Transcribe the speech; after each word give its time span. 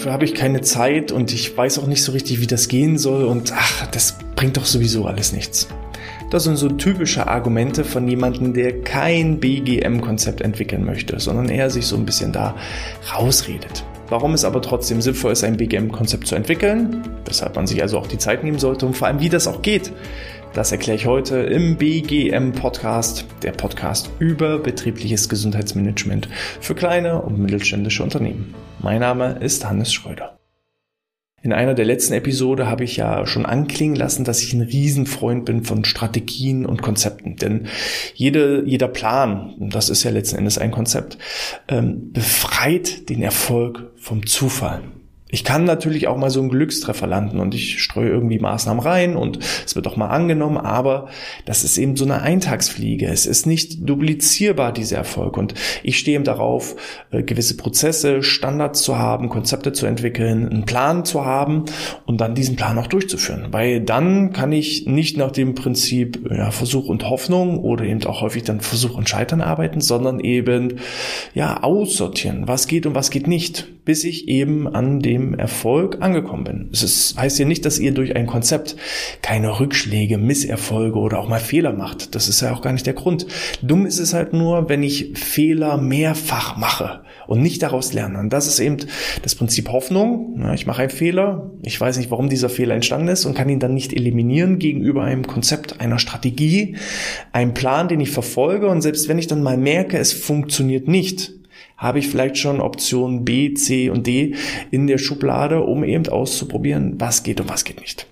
dafür 0.00 0.12
habe 0.14 0.24
ich 0.24 0.32
keine 0.32 0.62
Zeit 0.62 1.12
und 1.12 1.30
ich 1.30 1.54
weiß 1.54 1.78
auch 1.78 1.86
nicht 1.86 2.02
so 2.02 2.12
richtig, 2.12 2.40
wie 2.40 2.46
das 2.46 2.68
gehen 2.68 2.96
soll 2.96 3.24
und 3.24 3.52
ach, 3.54 3.86
das 3.88 4.16
bringt 4.34 4.56
doch 4.56 4.64
sowieso 4.64 5.04
alles 5.04 5.34
nichts. 5.34 5.68
Das 6.30 6.44
sind 6.44 6.56
so 6.56 6.70
typische 6.70 7.26
Argumente 7.26 7.84
von 7.84 8.08
jemandem, 8.08 8.54
der 8.54 8.80
kein 8.80 9.40
BGM-Konzept 9.40 10.40
entwickeln 10.40 10.86
möchte, 10.86 11.20
sondern 11.20 11.50
eher 11.50 11.68
sich 11.68 11.86
so 11.86 11.96
ein 11.96 12.06
bisschen 12.06 12.32
da 12.32 12.54
rausredet. 13.14 13.84
Warum 14.08 14.32
es 14.32 14.46
aber 14.46 14.62
trotzdem 14.62 15.02
sinnvoll 15.02 15.32
ist, 15.32 15.44
ein 15.44 15.58
BGM-Konzept 15.58 16.26
zu 16.26 16.34
entwickeln, 16.34 17.02
weshalb 17.26 17.56
man 17.56 17.66
sich 17.66 17.82
also 17.82 17.98
auch 17.98 18.06
die 18.06 18.16
Zeit 18.16 18.42
nehmen 18.42 18.58
sollte 18.58 18.86
und 18.86 18.96
vor 18.96 19.06
allem, 19.06 19.20
wie 19.20 19.28
das 19.28 19.46
auch 19.46 19.60
geht, 19.60 19.92
das 20.52 20.72
erkläre 20.72 20.96
ich 20.96 21.06
heute 21.06 21.36
im 21.38 21.76
BGM 21.76 22.52
Podcast, 22.52 23.24
der 23.42 23.52
Podcast 23.52 24.10
über 24.18 24.58
betriebliches 24.58 25.28
Gesundheitsmanagement 25.28 26.28
für 26.60 26.74
kleine 26.74 27.22
und 27.22 27.38
mittelständische 27.38 28.02
Unternehmen. 28.02 28.54
Mein 28.80 29.00
Name 29.00 29.38
ist 29.40 29.64
Hannes 29.64 29.92
Schröder. 29.92 30.38
In 31.42 31.52
einer 31.52 31.74
der 31.74 31.86
letzten 31.86 32.14
Episode 32.14 32.66
habe 32.66 32.84
ich 32.84 32.96
ja 32.96 33.26
schon 33.26 33.46
anklingen 33.46 33.96
lassen, 33.96 34.24
dass 34.24 34.42
ich 34.42 34.52
ein 34.52 34.60
Riesenfreund 34.60 35.44
bin 35.46 35.64
von 35.64 35.84
Strategien 35.84 36.66
und 36.66 36.82
Konzepten. 36.82 37.36
Denn 37.36 37.68
jede, 38.14 38.64
jeder 38.66 38.88
Plan, 38.88 39.54
das 39.58 39.88
ist 39.88 40.02
ja 40.02 40.10
letzten 40.10 40.36
Endes 40.36 40.58
ein 40.58 40.70
Konzept, 40.70 41.16
ähm, 41.68 42.12
befreit 42.12 43.08
den 43.08 43.22
Erfolg 43.22 43.92
vom 43.96 44.26
Zufall. 44.26 44.82
Ich 45.30 45.44
kann 45.44 45.64
natürlich 45.64 46.08
auch 46.08 46.16
mal 46.16 46.30
so 46.30 46.40
einen 46.40 46.48
Glückstreffer 46.48 47.06
landen 47.06 47.38
und 47.38 47.54
ich 47.54 47.82
streue 47.82 48.08
irgendwie 48.08 48.38
Maßnahmen 48.38 48.82
rein 48.82 49.16
und 49.16 49.38
es 49.64 49.76
wird 49.76 49.86
auch 49.86 49.96
mal 49.96 50.08
angenommen, 50.08 50.56
aber 50.56 51.08
das 51.44 51.64
ist 51.64 51.78
eben 51.78 51.96
so 51.96 52.04
eine 52.04 52.22
Eintagsfliege. 52.22 53.06
Es 53.06 53.26
ist 53.26 53.46
nicht 53.46 53.88
duplizierbar, 53.88 54.72
dieser 54.72 54.98
Erfolg. 54.98 55.36
Und 55.36 55.54
ich 55.82 55.98
stehe 55.98 56.16
eben 56.16 56.24
darauf, 56.24 56.76
äh, 57.10 57.22
gewisse 57.22 57.56
Prozesse, 57.56 58.22
Standards 58.22 58.82
zu 58.82 58.98
haben, 58.98 59.28
Konzepte 59.28 59.72
zu 59.72 59.86
entwickeln, 59.86 60.48
einen 60.48 60.64
Plan 60.64 61.04
zu 61.04 61.24
haben 61.24 61.64
und 62.06 62.20
dann 62.20 62.34
diesen 62.34 62.56
Plan 62.56 62.78
auch 62.78 62.86
durchzuführen. 62.86 63.48
Weil 63.50 63.80
dann 63.80 64.32
kann 64.32 64.52
ich 64.52 64.86
nicht 64.86 65.16
nach 65.16 65.30
dem 65.30 65.54
Prinzip 65.54 66.30
ja, 66.30 66.50
Versuch 66.50 66.88
und 66.88 67.08
Hoffnung 67.08 67.58
oder 67.58 67.84
eben 67.84 68.04
auch 68.04 68.20
häufig 68.20 68.44
dann 68.44 68.60
Versuch 68.60 68.96
und 68.96 69.08
Scheitern 69.08 69.40
arbeiten, 69.40 69.80
sondern 69.80 70.20
eben 70.20 70.80
ja 71.34 71.62
aussortieren, 71.62 72.48
was 72.48 72.66
geht 72.66 72.86
und 72.86 72.94
was 72.94 73.10
geht 73.10 73.26
nicht, 73.26 73.84
bis 73.84 74.04
ich 74.04 74.28
eben 74.28 74.66
an 74.66 75.00
dem 75.00 75.19
dem 75.20 75.34
Erfolg 75.34 75.98
angekommen 76.00 76.44
bin. 76.44 76.68
Es 76.72 76.82
ist, 76.82 77.18
heißt 77.18 77.38
ja 77.38 77.44
nicht, 77.44 77.64
dass 77.64 77.78
ihr 77.78 77.92
durch 77.92 78.16
ein 78.16 78.26
Konzept 78.26 78.76
keine 79.22 79.60
Rückschläge, 79.60 80.18
Misserfolge 80.18 80.98
oder 80.98 81.18
auch 81.18 81.28
mal 81.28 81.40
Fehler 81.40 81.72
macht. 81.72 82.14
Das 82.14 82.28
ist 82.28 82.40
ja 82.40 82.52
auch 82.52 82.62
gar 82.62 82.72
nicht 82.72 82.86
der 82.86 82.94
Grund. 82.94 83.26
Dumm 83.62 83.86
ist 83.86 83.98
es 83.98 84.14
halt 84.14 84.32
nur, 84.32 84.68
wenn 84.68 84.82
ich 84.82 85.18
Fehler 85.18 85.76
mehrfach 85.78 86.56
mache 86.56 87.02
und 87.26 87.42
nicht 87.42 87.62
daraus 87.62 87.92
lerne. 87.92 88.18
Und 88.18 88.32
das 88.32 88.46
ist 88.46 88.58
eben 88.58 88.78
das 89.22 89.34
Prinzip 89.34 89.68
Hoffnung. 89.68 90.50
Ich 90.54 90.66
mache 90.66 90.82
einen 90.82 90.90
Fehler, 90.90 91.50
ich 91.62 91.80
weiß 91.80 91.98
nicht, 91.98 92.10
warum 92.10 92.28
dieser 92.28 92.48
Fehler 92.48 92.74
entstanden 92.74 93.08
ist 93.08 93.24
und 93.24 93.34
kann 93.34 93.48
ihn 93.48 93.60
dann 93.60 93.74
nicht 93.74 93.92
eliminieren 93.92 94.58
gegenüber 94.58 95.04
einem 95.04 95.26
Konzept, 95.26 95.80
einer 95.80 95.98
Strategie, 95.98 96.76
einem 97.32 97.54
Plan, 97.54 97.88
den 97.88 98.00
ich 98.00 98.10
verfolge. 98.10 98.68
Und 98.68 98.82
selbst 98.82 99.08
wenn 99.08 99.18
ich 99.18 99.26
dann 99.26 99.42
mal 99.42 99.56
merke, 99.56 99.98
es 99.98 100.12
funktioniert 100.12 100.88
nicht, 100.88 101.39
habe 101.80 101.98
ich 101.98 102.08
vielleicht 102.08 102.36
schon 102.36 102.60
Optionen 102.60 103.24
B, 103.24 103.54
C 103.54 103.90
und 103.90 104.06
D 104.06 104.34
in 104.70 104.86
der 104.86 104.98
Schublade, 104.98 105.62
um 105.62 105.82
eben 105.82 106.06
auszuprobieren, 106.06 107.00
was 107.00 107.22
geht 107.22 107.40
und 107.40 107.48
was 107.48 107.64
geht 107.64 107.80
nicht. 107.80 108.06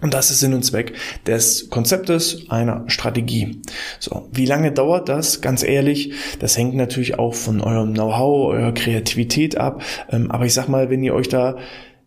Und 0.00 0.14
das 0.14 0.30
ist 0.30 0.40
Sinn 0.40 0.54
und 0.54 0.64
Zweck 0.64 0.92
des 1.26 1.70
Konzeptes 1.70 2.50
einer 2.50 2.84
Strategie. 2.86 3.62
So, 3.98 4.28
wie 4.32 4.46
lange 4.46 4.70
dauert 4.70 5.08
das? 5.08 5.40
Ganz 5.40 5.64
ehrlich, 5.64 6.12
das 6.38 6.56
hängt 6.56 6.74
natürlich 6.74 7.18
auch 7.18 7.34
von 7.34 7.60
eurem 7.60 7.94
Know-how, 7.94 8.52
eurer 8.52 8.72
Kreativität 8.72 9.56
ab. 9.56 9.82
Ähm, 10.10 10.30
aber 10.30 10.46
ich 10.46 10.54
sag 10.54 10.68
mal, 10.68 10.90
wenn 10.90 11.02
ihr 11.02 11.14
euch 11.14 11.28
da 11.28 11.56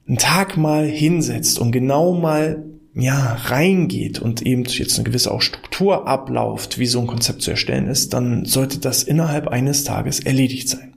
einen 0.08 0.18
Tag 0.18 0.58
mal 0.58 0.86
hinsetzt 0.86 1.60
und 1.60 1.72
genau 1.72 2.14
mal 2.14 2.64
ja, 2.94 3.36
reingeht 3.46 4.20
und 4.20 4.42
eben 4.42 4.66
jetzt 4.66 4.96
eine 4.96 5.06
gewisse 5.06 5.32
auch 5.32 5.42
Struktur 5.42 6.08
abläuft, 6.08 6.78
wie 6.78 6.86
so 6.86 7.00
ein 7.00 7.08
Konzept 7.08 7.42
zu 7.42 7.52
erstellen 7.52 7.88
ist, 7.88 8.14
dann 8.14 8.44
sollte 8.44 8.80
das 8.80 9.04
innerhalb 9.04 9.48
eines 9.48 9.86
Tages 9.86 10.20
erledigt 10.20 10.68
sein. 10.68 10.94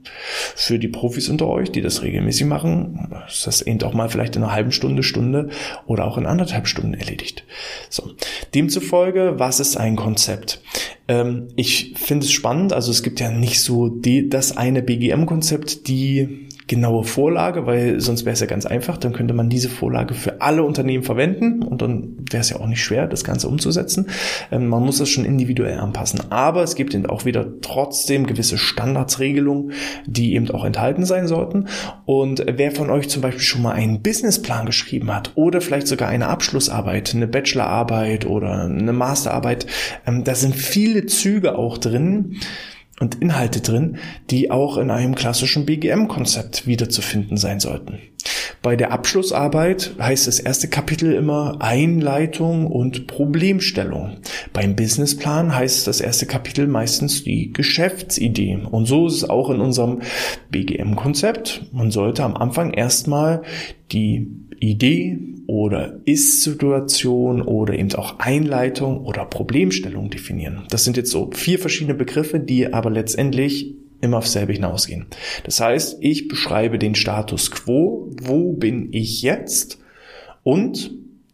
Für 0.55 0.77
die 0.77 0.89
Profis 0.89 1.29
unter 1.29 1.47
euch, 1.47 1.71
die 1.71 1.81
das 1.81 2.03
regelmäßig 2.03 2.47
machen, 2.47 3.13
ist 3.27 3.47
das 3.47 3.61
eben 3.61 3.81
auch 3.83 3.93
mal 3.93 4.09
vielleicht 4.09 4.35
in 4.35 4.43
einer 4.43 4.51
halben 4.51 4.73
Stunde, 4.73 5.03
Stunde 5.03 5.49
oder 5.85 6.05
auch 6.05 6.17
in 6.17 6.25
anderthalb 6.25 6.67
Stunden 6.67 6.93
erledigt. 6.93 7.45
So. 7.89 8.11
Demzufolge, 8.53 9.35
was 9.37 9.61
ist 9.61 9.77
ein 9.77 9.95
Konzept? 9.95 10.61
Ähm, 11.07 11.47
ich 11.55 11.93
finde 11.95 12.25
es 12.25 12.31
spannend, 12.31 12.73
also 12.73 12.91
es 12.91 13.03
gibt 13.03 13.21
ja 13.21 13.31
nicht 13.31 13.61
so 13.61 13.87
die, 13.87 14.27
das 14.27 14.57
eine 14.57 14.81
BGM-Konzept, 14.81 15.87
die 15.87 16.49
genaue 16.67 17.03
Vorlage, 17.03 17.65
weil 17.67 17.99
sonst 17.99 18.25
wäre 18.25 18.33
es 18.33 18.39
ja 18.39 18.47
ganz 18.47 18.65
einfach, 18.65 18.97
dann 18.97 19.13
könnte 19.13 19.33
man 19.33 19.49
diese 19.49 19.69
Vorlage 19.69 20.15
für 20.15 20.41
alle 20.41 20.63
Unternehmen 20.63 21.03
verwenden 21.03 21.61
und 21.61 21.81
dann 21.81 22.17
wäre 22.31 22.41
es 22.41 22.49
ja 22.49 22.59
auch 22.59 22.67
nicht 22.67 22.83
schwer, 22.83 23.07
das 23.07 23.23
Ganze 23.23 23.47
umzusetzen. 23.47 24.07
Ähm, 24.51 24.67
man 24.67 24.83
muss 24.83 24.97
das 24.97 25.09
schon 25.09 25.25
individuell 25.25 25.79
anpassen. 25.79 26.21
Aber 26.31 26.63
es 26.63 26.75
gibt 26.75 26.95
eben 26.95 27.05
auch 27.05 27.25
wieder 27.25 27.45
trotzdem 27.61 28.25
gewisse 28.25 28.57
Standardsregelungen, 28.57 29.73
die 30.05 30.33
eben 30.33 30.49
auch 30.51 30.65
enthalten 30.65 31.05
sein 31.05 31.27
sollten. 31.27 31.67
Und 32.05 32.43
wer 32.47 32.71
von 32.71 32.89
euch 32.89 33.09
zum 33.09 33.21
Beispiel 33.21 33.43
schon 33.43 33.61
mal 33.61 33.73
einen 33.73 34.01
Businessplan 34.01 34.65
geschrieben 34.65 35.13
hat 35.13 35.31
oder 35.35 35.61
vielleicht 35.61 35.87
sogar 35.87 36.09
eine 36.09 36.27
Abschlussarbeit, 36.27 37.13
eine 37.13 37.27
Bachelorarbeit 37.27 38.25
oder 38.25 38.63
eine 38.63 38.93
Masterarbeit, 38.93 39.67
ähm, 40.07 40.23
da 40.23 40.33
sind 40.33 40.55
viele 40.55 41.05
Züge 41.05 41.57
auch 41.57 41.77
drin, 41.77 42.37
und 42.99 43.21
Inhalte 43.21 43.61
drin, 43.61 43.97
die 44.29 44.51
auch 44.51 44.77
in 44.77 44.89
einem 44.89 45.15
klassischen 45.15 45.65
BGM-Konzept 45.65 46.65
wiederzufinden 46.65 47.37
sein 47.37 47.59
sollten. 47.59 47.99
Bei 48.61 48.75
der 48.75 48.91
Abschlussarbeit 48.91 49.91
heißt 49.99 50.25
das 50.25 50.39
erste 50.39 50.67
Kapitel 50.67 51.13
immer 51.13 51.57
Einleitung 51.59 52.65
und 52.65 53.05
Problemstellung. 53.05 54.17
Beim 54.53 54.75
Businessplan 54.75 55.53
heißt 55.53 55.85
das 55.85 56.01
erste 56.01 56.25
Kapitel 56.25 56.65
meistens 56.65 57.23
die 57.23 57.53
Geschäftsidee. 57.53 58.57
Und 58.71 58.87
so 58.87 59.05
ist 59.07 59.15
es 59.15 59.29
auch 59.29 59.49
in 59.51 59.61
unserem 59.61 60.01
BGM-Konzept. 60.49 61.67
Man 61.73 61.91
sollte 61.91 62.23
am 62.23 62.35
Anfang 62.35 62.73
erstmal 62.73 63.43
die 63.91 64.31
Idee 64.59 65.19
oder 65.47 65.99
Ist-Situation 66.05 67.41
oder 67.41 67.73
eben 67.73 67.93
auch 67.95 68.19
Einleitung 68.19 69.05
oder 69.05 69.25
Problemstellung 69.25 70.09
definieren. 70.09 70.63
Das 70.69 70.83
sind 70.83 70.97
jetzt 70.97 71.11
so 71.11 71.29
vier 71.33 71.59
verschiedene 71.59 71.95
Begriffe, 71.95 72.39
die 72.39 72.73
aber 72.73 72.89
letztendlich 72.89 73.75
immer 74.01 74.17
auf 74.17 74.27
selbe 74.27 74.53
hinausgehen. 74.53 75.05
Das 75.43 75.59
heißt, 75.59 75.97
ich 76.01 76.27
beschreibe 76.27 76.79
den 76.79 76.95
Status 76.95 77.51
quo, 77.51 78.11
wo 78.21 78.53
bin 78.53 78.89
ich 78.91 79.21
jetzt 79.21 79.79
und 80.43 80.91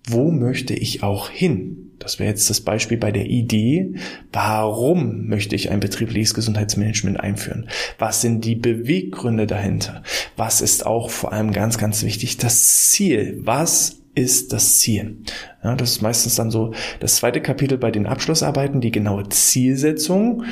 wo 0.08 0.32
möchte 0.32 0.74
ich 0.74 1.04
auch 1.04 1.30
hin? 1.30 1.91
Das 2.02 2.20
wäre 2.20 2.30
jetzt 2.30 2.50
das 2.50 2.62
Beispiel 2.62 2.98
bei 2.98 3.12
der 3.12 3.28
Idee. 3.28 3.94
Warum 4.34 5.28
möchte 5.28 5.56
ich 5.56 5.70
ein 5.70 5.80
betriebliches 5.80 6.34
Gesundheitsmanagement 6.34 7.20
einführen? 7.20 7.70
Was 8.00 8.22
sind 8.22 8.44
die 8.44 8.56
Beweggründe 8.56 9.48
dahinter? 9.48 10.04
Was 10.36 10.62
ist 10.62 10.86
auch 10.86 11.10
vor 11.10 11.32
allem 11.32 11.52
ganz, 11.52 11.78
ganz 11.78 12.04
wichtig 12.04 12.38
das 12.38 12.90
Ziel? 12.90 13.40
Was 13.42 14.02
ist 14.14 14.52
das 14.52 14.80
Ziel. 14.80 15.20
Ja, 15.64 15.76
das 15.76 15.92
ist 15.92 16.02
meistens 16.02 16.36
dann 16.36 16.52
so 16.52 16.74
das 17.00 17.16
zweite 17.16 17.40
Kapitel 17.40 17.78
bei 17.78 17.92
den 17.92 18.06
Abschlussarbeiten, 18.06 18.82
die 18.82 18.92
genaue 18.92 19.30
Zielsetzung. 19.30 20.44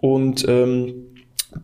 Und 0.00 0.44
ähm, 0.46 0.92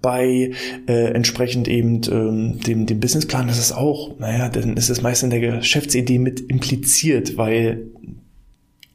bei 0.00 0.53
äh, 0.87 1.12
entsprechend 1.12 1.69
eben 1.69 2.00
ähm, 2.11 2.59
dem, 2.61 2.87
dem 2.87 3.00
Businessplan 3.00 3.49
ist 3.49 3.59
es 3.59 3.73
auch, 3.73 4.19
naja, 4.19 4.49
dann 4.49 4.77
ist 4.77 4.89
es 4.89 5.03
meist 5.03 5.23
in 5.23 5.31
der 5.31 5.41
Geschäftsidee 5.41 6.19
mit 6.19 6.41
impliziert, 6.41 7.37
weil 7.37 7.89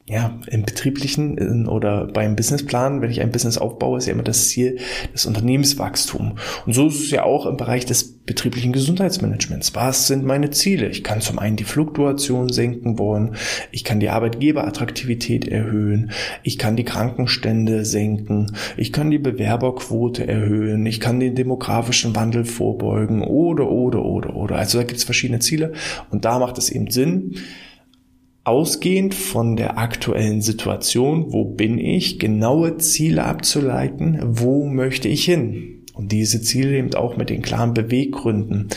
ja, 0.06 0.40
im 0.48 0.64
betrieblichen 0.64 1.68
oder 1.68 2.06
beim 2.06 2.34
Businessplan, 2.34 3.00
wenn 3.00 3.12
ich 3.12 3.20
ein 3.20 3.30
Business 3.30 3.58
aufbaue, 3.58 3.98
ist 3.98 4.06
ja 4.06 4.12
immer 4.12 4.24
das 4.24 4.48
Ziel 4.48 4.78
des 5.14 5.24
Unternehmenswachstums. 5.24 6.40
Und 6.66 6.72
so 6.72 6.88
ist 6.88 7.00
es 7.00 7.10
ja 7.12 7.22
auch 7.22 7.46
im 7.46 7.56
Bereich 7.56 7.86
des 7.86 8.18
betrieblichen 8.24 8.72
Gesundheitsmanagements. 8.72 9.74
Was 9.76 10.08
sind 10.08 10.24
meine 10.24 10.50
Ziele? 10.50 10.88
Ich 10.88 11.04
kann 11.04 11.20
zum 11.20 11.38
einen 11.38 11.54
die 11.54 11.64
Fluktuation 11.64 12.52
senken 12.52 12.98
wollen, 12.98 13.36
ich 13.70 13.84
kann 13.84 14.00
die 14.00 14.08
Arbeitgeberattraktivität 14.08 15.46
erhöhen, 15.46 16.10
ich 16.42 16.58
kann 16.58 16.74
die 16.74 16.84
Krankenstände 16.84 17.84
senken, 17.84 18.56
ich 18.76 18.92
kann 18.92 19.12
die 19.12 19.18
Bewerberquote 19.18 20.26
erhöhen, 20.26 20.86
ich 20.86 20.98
kann 20.98 21.20
den 21.20 21.36
demografischen 21.36 22.16
Wandel 22.16 22.44
vorbeugen 22.44 23.22
oder, 23.22 23.70
oder, 23.70 24.04
oder, 24.04 24.34
oder. 24.34 24.56
Also 24.56 24.78
da 24.78 24.84
gibt 24.84 24.98
es 24.98 25.04
verschiedene 25.04 25.38
Ziele 25.38 25.72
und 26.10 26.24
da 26.24 26.40
macht 26.40 26.58
es 26.58 26.68
eben 26.70 26.90
Sinn, 26.90 27.36
ausgehend 28.44 29.14
von 29.14 29.56
der 29.56 29.78
aktuellen 29.78 30.42
Situation, 30.42 31.32
wo 31.32 31.44
bin 31.44 31.78
ich, 31.78 32.18
genaue 32.18 32.78
Ziele 32.78 33.24
abzuleiten, 33.24 34.18
wo 34.22 34.66
möchte 34.66 35.08
ich 35.08 35.24
hin 35.24 35.84
und 35.94 36.12
diese 36.12 36.40
Ziele 36.40 36.78
eben 36.78 36.94
auch 36.94 37.18
mit 37.18 37.28
den 37.28 37.42
klaren 37.42 37.74
Beweggründen 37.74 38.70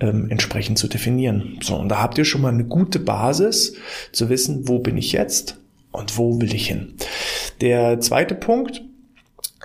ähm, 0.00 0.28
entsprechend 0.30 0.78
zu 0.78 0.86
definieren. 0.86 1.58
So, 1.60 1.74
und 1.74 1.88
da 1.88 2.00
habt 2.00 2.18
ihr 2.18 2.24
schon 2.24 2.40
mal 2.40 2.52
eine 2.52 2.64
gute 2.64 3.00
Basis 3.00 3.74
zu 4.12 4.28
wissen, 4.28 4.68
wo 4.68 4.78
bin 4.78 4.96
ich 4.96 5.10
jetzt 5.10 5.58
und 5.90 6.16
wo 6.16 6.40
will 6.40 6.54
ich 6.54 6.68
hin. 6.68 6.94
Der 7.60 7.98
zweite 7.98 8.36
Punkt 8.36 8.82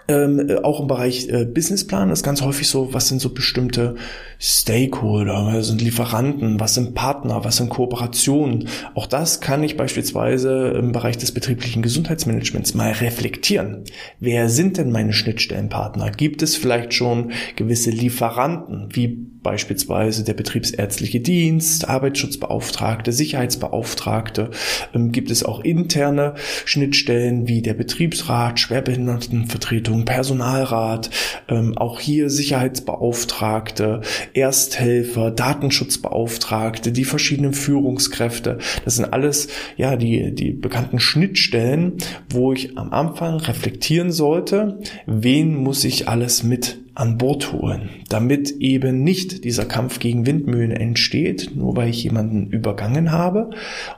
ähm, 0.07 0.49
äh, 0.49 0.55
auch 0.57 0.79
im 0.81 0.87
Bereich 0.87 1.29
äh, 1.29 1.45
Businessplan 1.45 2.09
ist 2.09 2.23
ganz 2.23 2.41
häufig 2.41 2.67
so, 2.67 2.93
was 2.93 3.07
sind 3.07 3.21
so 3.21 3.33
bestimmte 3.33 3.95
Stakeholder, 4.39 5.51
was 5.53 5.67
sind 5.67 5.81
Lieferanten, 5.81 6.59
was 6.59 6.75
sind 6.75 6.93
Partner, 6.93 7.43
was 7.43 7.57
sind 7.57 7.69
Kooperationen. 7.69 8.67
Auch 8.95 9.07
das 9.07 9.41
kann 9.41 9.63
ich 9.63 9.77
beispielsweise 9.77 10.69
im 10.77 10.91
Bereich 10.91 11.17
des 11.17 11.31
betrieblichen 11.31 11.81
Gesundheitsmanagements 11.81 12.73
mal 12.73 12.91
reflektieren. 12.91 13.83
Wer 14.19 14.49
sind 14.49 14.77
denn 14.77 14.91
meine 14.91 15.13
Schnittstellenpartner? 15.13 16.11
Gibt 16.11 16.41
es 16.41 16.55
vielleicht 16.55 16.93
schon 16.93 17.31
gewisse 17.55 17.89
Lieferanten, 17.89 18.89
wie 18.91 19.32
beispielsweise 19.43 20.23
der 20.23 20.33
betriebsärztliche 20.33 21.19
Dienst, 21.19 21.87
Arbeitsschutzbeauftragte, 21.87 23.11
Sicherheitsbeauftragte? 23.11 24.51
Ähm, 24.93 25.11
gibt 25.11 25.29
es 25.29 25.43
auch 25.43 25.59
interne 25.59 26.35
Schnittstellen 26.65 27.47
wie 27.47 27.61
der 27.61 27.73
Betriebsrat, 27.73 28.59
Schwerbehindertenvertretung, 28.59 30.05
Personalrat, 30.05 31.09
ähm, 31.49 31.77
auch 31.77 31.99
hier 31.99 32.29
Sicherheitsbeauftragte, 32.29 34.01
Ersthelfer, 34.33 35.31
Datenschutzbeauftragte, 35.31 36.91
die 36.91 37.05
verschiedenen 37.05 37.53
Führungskräfte. 37.53 38.57
Das 38.85 38.95
sind 38.95 39.13
alles 39.13 39.49
ja 39.77 39.95
die 39.95 40.33
die 40.33 40.51
bekannten 40.51 40.99
Schnittstellen, 40.99 41.97
wo 42.29 42.53
ich 42.53 42.77
am 42.77 42.91
Anfang 42.91 43.37
reflektieren 43.37 44.11
sollte, 44.11 44.79
wen 45.05 45.55
muss 45.55 45.83
ich 45.83 46.07
alles 46.07 46.43
mit 46.43 46.79
an 46.95 47.17
Bord 47.17 47.51
holen, 47.51 47.89
damit 48.09 48.51
eben 48.59 49.03
nicht 49.03 49.43
dieser 49.45 49.65
Kampf 49.65 49.97
gegen 49.97 50.27
Windmühlen 50.27 50.71
entsteht, 50.71 51.55
nur 51.55 51.75
weil 51.75 51.89
ich 51.89 52.03
jemanden 52.03 52.51
übergangen 52.51 53.11
habe. 53.11 53.49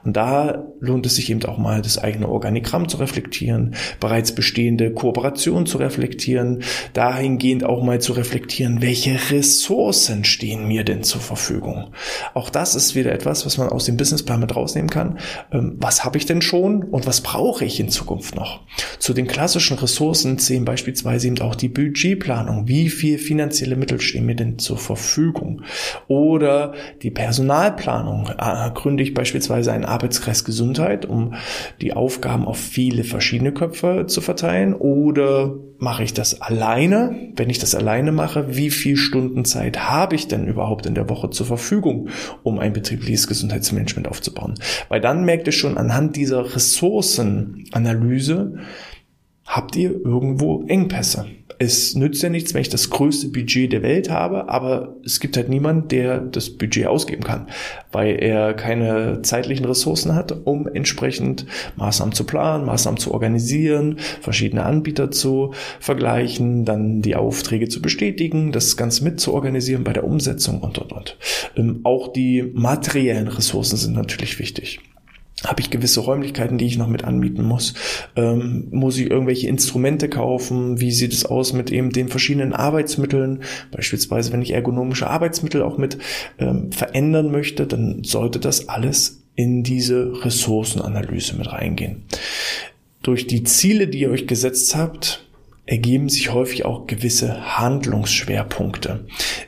Und 0.06 0.16
da 0.16 0.66
lohnt 0.80 1.06
es 1.06 1.16
sich 1.16 1.30
eben 1.30 1.44
auch 1.44 1.58
mal, 1.58 1.82
das 1.82 1.98
eigene 1.98 2.30
Organigramm 2.30 2.88
zu 2.88 2.98
reflektieren, 2.98 3.76
bereits 4.00 4.34
bestehende 4.34 4.94
Kooperationen 4.94 5.66
zu 5.66 5.78
reflektieren, 5.78 6.64
dahingehend 6.94 7.66
auch 7.66 7.84
mal 7.84 8.00
zu 8.00 8.14
reflektieren, 8.14 8.82
welche 8.82 9.18
Ressourcen 9.30 10.24
stehen 10.24 10.66
mir 10.66 10.86
denn 10.86 11.04
zur 11.04 11.22
Verfügung. 11.22 11.92
Auch 12.34 12.50
das 12.50 12.76
ist 12.76 12.96
wieder 12.96 13.12
etwas, 13.12 13.46
was 13.46 13.58
man 13.58 13.68
aus 13.68 13.86
dem 13.86 13.98
Businessplan 13.98 14.40
mit 14.40 14.56
rausnehmen 14.56 14.90
kann. 14.90 15.20
Ähm, 15.52 15.76
was 15.80 16.06
habe 16.06 16.18
ich 16.18 16.26
denn 16.26 16.42
schon 16.42 16.84
und 16.84 17.06
was 17.06 17.20
brauche 17.20 17.66
ich 17.66 17.80
in 17.82 17.90
Zukunft 17.90 18.36
noch? 18.36 18.62
Zu 19.00 19.14
den 19.14 19.28
klassischen 19.28 19.78
Ressourcen 19.78 20.38
zählen 20.40 20.64
beispielsweise 20.64 21.28
eben 21.28 21.42
auch 21.42 21.56
die 21.56 21.68
Budgetplanung. 21.68 22.70
Wie 22.70 22.85
wie 22.86 22.90
viel 22.92 23.18
finanzielle 23.18 23.78
Mittel 23.78 24.00
stehen 24.00 24.28
mir 24.28 24.36
denn 24.36 24.60
zur 24.60 24.78
Verfügung? 24.78 25.64
Oder 26.08 26.76
die 27.02 27.10
Personalplanung. 27.10 28.30
Äh, 28.38 28.70
gründe 28.76 29.02
ich 29.02 29.16
beispielsweise 29.16 29.72
einen 29.72 29.86
Arbeitskreis 29.86 30.46
Gesundheit, 30.46 31.08
um 31.08 31.34
die 31.82 31.94
Aufgaben 31.94 32.46
auf 32.46 32.60
viele 32.60 33.04
verschiedene 33.04 33.54
Köpfe 33.54 34.06
zu 34.06 34.22
verteilen? 34.22 34.76
Oder 34.76 35.56
mache 35.80 36.04
ich 36.04 36.14
das 36.14 36.42
alleine? 36.42 37.32
Wenn 37.36 37.50
ich 37.50 37.58
das 37.58 37.74
alleine 37.74 38.12
mache, 38.12 38.56
wie 38.56 38.70
viel 38.70 38.98
Stunden 38.98 39.46
Zeit 39.46 39.90
habe 39.90 40.14
ich 40.14 40.28
denn 40.28 40.46
überhaupt 40.46 40.86
in 40.86 40.94
der 40.94 41.10
Woche 41.10 41.32
zur 41.32 41.48
Verfügung, 41.48 42.10
um 42.44 42.60
ein 42.60 42.74
betriebliches 42.74 43.26
Gesundheitsmanagement 43.26 44.08
aufzubauen? 44.08 44.60
Weil 44.90 45.02
dann 45.02 45.26
merkt 45.26 45.48
ihr 45.48 45.54
schon 45.54 45.80
anhand 45.80 46.18
dieser 46.18 46.54
Ressourcenanalyse, 46.54 48.60
habt 49.44 49.76
ihr 49.76 49.90
irgendwo 49.90 50.64
Engpässe. 50.68 51.26
Es 51.60 51.96
nützt 51.96 52.22
ja 52.24 52.30
nichts, 52.30 52.54
wenn 52.54 52.62
ich 52.62 52.70
das 52.70 52.90
größte 52.90 53.30
Budget 53.30 53.72
der 53.72 53.82
Welt 53.82 54.10
habe, 54.10 54.50
aber 54.50 54.96
es 55.06 55.20
gibt 55.20 55.38
halt 55.38 55.50
niemand, 55.50 55.92
der 55.92 56.20
das 56.20 56.50
Budget 56.50 56.88
ausgeben 56.88 57.24
kann, 57.24 57.48
weil 57.92 58.16
er 58.22 58.54
keine 58.54 59.22
zeitlichen 59.22 59.66
Ressourcen 59.66 60.16
hat, 60.16 60.36
um 60.46 60.68
entsprechend 60.68 61.46
Maßnahmen 61.76 62.14
zu 62.14 62.26
planen, 62.26 62.66
Maßnahmen 62.66 63.00
zu 63.00 63.14
organisieren, 63.14 63.98
verschiedene 64.22 64.64
Anbieter 64.64 65.12
zu 65.12 65.54
vergleichen, 65.80 66.66
dann 66.66 67.02
die 67.02 67.16
Aufträge 67.16 67.70
zu 67.70 67.82
bestätigen, 67.82 68.52
das 68.52 68.78
Ganze 68.78 69.04
mit 69.04 69.20
zu 69.20 69.34
organisieren 69.34 69.84
bei 69.84 69.94
der 69.94 70.04
Umsetzung 70.04 70.62
und, 70.62 70.78
und, 70.78 70.92
und. 70.92 71.18
Ähm, 71.56 71.82
auch 71.84 72.12
die 72.12 72.52
materiellen 72.54 73.28
Ressourcen 73.28 73.78
sind 73.78 73.94
natürlich 73.94 74.40
wichtig. 74.40 74.80
Habe 75.44 75.60
ich 75.60 75.70
gewisse 75.70 76.00
Räumlichkeiten, 76.00 76.58
die 76.58 76.66
ich 76.66 76.78
noch 76.78 76.88
mit 76.88 77.04
anmieten 77.04 77.44
muss? 77.44 77.74
Ähm, 78.16 78.68
muss 78.72 78.98
ich 78.98 79.12
irgendwelche 79.12 79.50
Instrumente 79.50 80.08
kaufen? 80.08 80.80
Wie 80.80 80.92
sieht 80.92 81.12
es 81.12 81.26
aus 81.26 81.52
mit 81.52 81.72
eben 81.72 81.90
den 81.90 82.08
verschiedenen 82.08 82.54
Arbeitsmitteln? 82.54 83.44
Beispielsweise, 83.72 84.32
wenn 84.32 84.42
ich 84.42 84.52
ergonomische 84.52 85.08
Arbeitsmittel 85.08 85.62
auch 85.62 85.78
mit 85.78 85.98
ähm, 86.40 86.72
verändern 86.72 87.32
möchte, 87.32 87.68
dann 87.68 88.04
sollte 88.04 88.40
das 88.40 88.70
alles 88.70 89.24
in 89.36 89.64
diese 89.64 90.24
Ressourcenanalyse 90.24 91.36
mit 91.36 91.52
reingehen. 91.52 92.04
Durch 93.04 93.28
die 93.28 93.44
Ziele, 93.44 93.88
die 93.88 94.00
ihr 94.00 94.12
euch 94.12 94.28
gesetzt 94.28 94.76
habt, 94.76 95.25
ergeben 95.68 96.10
sich 96.10 96.32
häufig 96.32 96.64
auch 96.66 96.86
gewisse 96.86 97.58
Handlungsschwerpunkte. 97.58 99.06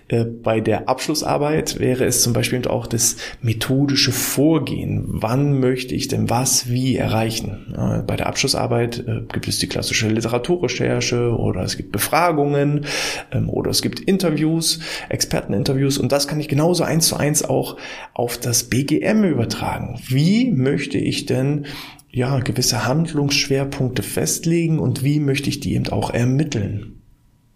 Äh, 0.08 0.26
bei 0.26 0.62
der 0.62 0.90
Abschlussarbeit 0.90 1.80
wäre 1.80 2.06
es 2.06 2.24
zum 2.24 2.34
Beispiel 2.34 2.68
auch 2.68 2.88
das 2.88 3.18
methodische 3.42 4.12
Vorgehen. 4.12 5.06
Wann 5.08 5.60
möchte 5.60 5.94
ich 5.94 6.08
denn 6.08 6.30
was 6.30 6.70
wie 6.70 6.96
erreichen? 6.96 8.04
Bei 8.08 8.16
der 8.16 8.28
Abschlussarbeit 8.28 9.00
äh, 9.00 9.22
gibt 9.32 9.48
es 9.48 9.60
die 9.60 9.68
klassische 9.68 10.08
Literaturrecherche 10.08 11.38
oder 11.38 11.62
es 11.62 11.78
gibt 11.78 11.92
Befragungen 11.92 12.86
ähm, 13.32 13.50
oder 13.50 13.70
es 13.70 13.84
gibt 13.84 14.00
Interviews, 14.00 14.80
Experteninterviews 15.10 16.00
und 16.00 16.12
das 16.12 16.28
kann 16.28 16.40
ich 16.40 16.48
genauso 16.48 16.84
eins 16.84 17.08
zu 17.08 17.18
eins 17.18 17.44
auch 17.44 17.78
auf 18.14 18.40
das 18.40 18.64
BGM 18.64 19.24
übertragen. 19.24 20.00
Wie 20.08 20.50
möchte 20.52 20.98
ich 20.98 21.28
denn 21.28 21.66
ja, 22.10 22.40
gewisse 22.40 22.86
Handlungsschwerpunkte 22.86 24.04
festlegen 24.04 24.80
und 24.80 25.04
wie 25.04 25.20
möchte 25.20 25.50
ich 25.50 25.60
die 25.60 25.74
eben 25.74 25.90
auch 25.90 26.10
ermitteln. 26.10 27.02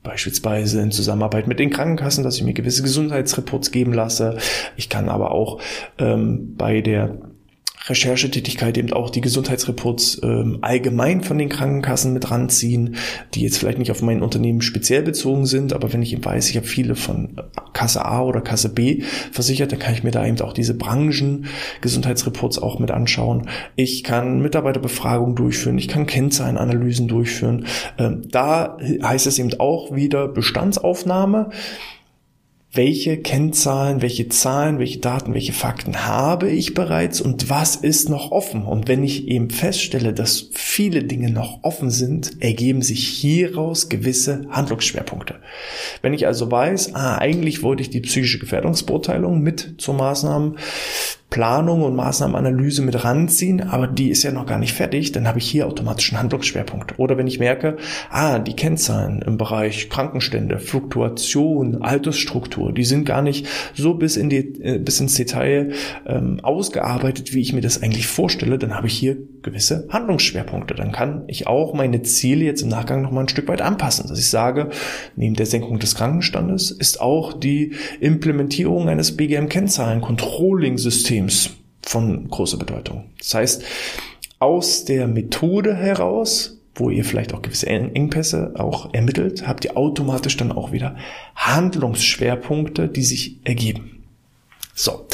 Beispielsweise 0.03 0.81
in 0.81 0.91
Zusammenarbeit 0.91 1.47
mit 1.47 1.59
den 1.59 1.69
Krankenkassen, 1.69 2.23
dass 2.23 2.35
ich 2.35 2.43
mir 2.43 2.53
gewisse 2.53 2.81
Gesundheitsreports 2.81 3.71
geben 3.71 3.93
lasse. 3.93 4.37
Ich 4.75 4.89
kann 4.89 5.09
aber 5.09 5.31
auch 5.31 5.61
ähm, 5.99 6.55
bei 6.57 6.81
der 6.81 7.19
Recherchetätigkeit 7.87 8.77
eben 8.77 8.93
auch 8.93 9.09
die 9.09 9.21
Gesundheitsreports 9.21 10.21
ähm, 10.23 10.59
allgemein 10.61 11.23
von 11.23 11.37
den 11.37 11.49
Krankenkassen 11.49 12.13
mit 12.13 12.29
ranziehen, 12.29 12.95
die 13.33 13.41
jetzt 13.41 13.57
vielleicht 13.57 13.79
nicht 13.79 13.91
auf 13.91 14.01
mein 14.01 14.21
Unternehmen 14.21 14.61
speziell 14.61 15.01
bezogen 15.01 15.45
sind, 15.45 15.73
aber 15.73 15.91
wenn 15.91 16.01
ich 16.01 16.13
eben 16.13 16.23
weiß, 16.23 16.49
ich 16.49 16.57
habe 16.57 16.67
viele 16.67 16.95
von 16.95 17.41
Kasse 17.73 18.05
A 18.05 18.21
oder 18.21 18.41
Kasse 18.41 18.69
B 18.69 19.01
versichert, 19.31 19.71
dann 19.71 19.79
kann 19.79 19.93
ich 19.93 20.03
mir 20.03 20.11
da 20.11 20.25
eben 20.25 20.39
auch 20.41 20.53
diese 20.53 20.75
Branchen 20.75 21.47
Gesundheitsreports 21.81 22.59
auch 22.59 22.79
mit 22.79 22.91
anschauen. 22.91 23.47
Ich 23.75 24.03
kann 24.03 24.41
Mitarbeiterbefragungen 24.41 25.35
durchführen, 25.35 25.77
ich 25.77 25.87
kann 25.87 26.05
Kennzahlenanalysen 26.05 27.07
durchführen. 27.07 27.65
Ähm, 27.97 28.27
da 28.29 28.77
heißt 29.01 29.25
es 29.25 29.39
eben 29.39 29.59
auch 29.59 29.95
wieder 29.95 30.27
Bestandsaufnahme 30.27 31.49
welche 32.73 33.17
Kennzahlen, 33.17 34.01
welche 34.01 34.29
Zahlen, 34.29 34.79
welche 34.79 34.99
Daten, 34.99 35.33
welche 35.33 35.51
Fakten 35.51 36.05
habe 36.05 36.49
ich 36.49 36.73
bereits 36.73 37.19
und 37.19 37.49
was 37.49 37.75
ist 37.75 38.07
noch 38.07 38.31
offen. 38.31 38.63
Und 38.63 38.87
wenn 38.87 39.03
ich 39.03 39.27
eben 39.27 39.49
feststelle, 39.49 40.13
dass 40.13 40.49
viele 40.53 41.03
Dinge 41.03 41.29
noch 41.31 41.63
offen 41.63 41.89
sind, 41.89 42.41
ergeben 42.41 42.81
sich 42.81 43.07
hieraus 43.07 43.89
gewisse 43.89 44.45
Handlungsschwerpunkte. 44.49 45.35
Wenn 46.01 46.13
ich 46.13 46.27
also 46.27 46.49
weiß, 46.49 46.95
ah, 46.95 47.17
eigentlich 47.17 47.61
wollte 47.61 47.81
ich 47.81 47.89
die 47.89 48.01
psychische 48.01 48.39
Gefährdungsbeurteilung 48.39 49.41
mit 49.41 49.75
zur 49.77 49.95
Maßnahmen 49.95 50.57
Planung 51.31 51.83
und 51.83 51.95
Maßnahmenanalyse 51.95 52.81
mit 52.81 53.05
ranziehen, 53.05 53.61
aber 53.61 53.87
die 53.87 54.09
ist 54.09 54.23
ja 54.23 54.33
noch 54.33 54.45
gar 54.45 54.59
nicht 54.59 54.73
fertig, 54.73 55.13
dann 55.13 55.29
habe 55.29 55.39
ich 55.39 55.49
hier 55.49 55.65
automatisch 55.65 56.11
einen 56.11 56.19
Handlungsschwerpunkt. 56.19 56.99
Oder 56.99 57.17
wenn 57.17 57.25
ich 57.25 57.39
merke, 57.39 57.77
ah, 58.09 58.37
die 58.37 58.53
Kennzahlen 58.53 59.21
im 59.21 59.37
Bereich 59.37 59.89
Krankenstände, 59.89 60.59
Fluktuation, 60.59 61.83
Altersstruktur, 61.83 62.73
die 62.73 62.83
sind 62.83 63.05
gar 63.05 63.21
nicht 63.21 63.47
so 63.73 63.93
bis, 63.93 64.17
in 64.17 64.29
die, 64.29 64.61
äh, 64.61 64.77
bis 64.77 64.99
ins 64.99 65.15
Detail 65.15 65.71
ähm, 66.05 66.41
ausgearbeitet, 66.43 67.33
wie 67.33 67.39
ich 67.39 67.53
mir 67.53 67.61
das 67.61 67.81
eigentlich 67.81 68.07
vorstelle, 68.07 68.57
dann 68.57 68.75
habe 68.75 68.87
ich 68.87 68.97
hier 68.97 69.15
gewisse 69.41 69.87
Handlungsschwerpunkte. 69.89 70.75
Dann 70.75 70.91
kann 70.91 71.23
ich 71.27 71.47
auch 71.47 71.73
meine 71.73 72.01
Ziele 72.01 72.43
jetzt 72.43 72.61
im 72.61 72.67
Nachgang 72.67 73.03
noch 73.03 73.11
mal 73.11 73.21
ein 73.21 73.29
Stück 73.29 73.47
weit 73.47 73.61
anpassen, 73.61 74.09
dass 74.09 74.19
ich 74.19 74.29
sage, 74.29 74.69
neben 75.15 75.35
der 75.35 75.45
Senkung 75.45 75.79
des 75.79 75.95
Krankenstandes 75.95 76.71
ist 76.71 76.99
auch 76.99 77.31
die 77.31 77.71
Implementierung 78.01 78.89
eines 78.89 79.15
BGM-Kennzahlen-Controlling-Systems 79.15 81.20
Teams 81.21 81.51
von 81.83 82.27
großer 82.29 82.57
Bedeutung. 82.57 83.05
Das 83.19 83.33
heißt, 83.33 83.63
aus 84.39 84.85
der 84.85 85.07
Methode 85.07 85.75
heraus, 85.75 86.57
wo 86.73 86.89
ihr 86.89 87.05
vielleicht 87.05 87.33
auch 87.33 87.41
gewisse 87.41 87.67
Engpässe 87.67 88.53
auch 88.57 88.93
ermittelt, 88.93 89.47
habt 89.47 89.65
ihr 89.65 89.77
automatisch 89.77 90.37
dann 90.37 90.51
auch 90.51 90.71
wieder 90.71 90.95
Handlungsschwerpunkte, 91.35 92.87
die 92.87 93.03
sich 93.03 93.39
ergeben. 93.43 94.03
So, 94.73 95.05